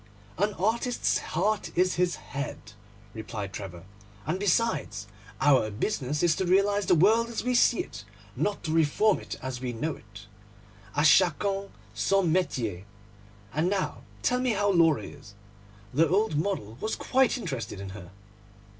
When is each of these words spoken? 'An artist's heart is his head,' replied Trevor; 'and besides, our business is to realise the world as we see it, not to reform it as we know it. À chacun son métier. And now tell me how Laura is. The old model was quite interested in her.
'An 0.39 0.55
artist's 0.55 1.19
heart 1.19 1.69
is 1.77 1.93
his 1.93 2.15
head,' 2.15 2.73
replied 3.13 3.53
Trevor; 3.53 3.83
'and 4.25 4.39
besides, 4.39 5.05
our 5.39 5.69
business 5.69 6.23
is 6.23 6.35
to 6.37 6.45
realise 6.47 6.85
the 6.85 6.95
world 6.95 7.29
as 7.29 7.43
we 7.43 7.53
see 7.53 7.81
it, 7.81 8.03
not 8.35 8.63
to 8.63 8.71
reform 8.71 9.19
it 9.19 9.37
as 9.43 9.61
we 9.61 9.73
know 9.73 9.95
it. 9.95 10.25
À 10.95 11.03
chacun 11.05 11.69
son 11.93 12.33
métier. 12.33 12.85
And 13.53 13.69
now 13.69 14.01
tell 14.23 14.39
me 14.39 14.53
how 14.53 14.71
Laura 14.71 15.03
is. 15.03 15.35
The 15.93 16.09
old 16.09 16.35
model 16.35 16.79
was 16.81 16.95
quite 16.95 17.37
interested 17.37 17.79
in 17.79 17.89
her. 17.89 18.09